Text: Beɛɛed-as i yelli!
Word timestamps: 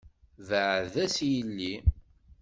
Beɛɛed-as 0.47 1.15
i 1.27 1.27
yelli! 1.33 1.73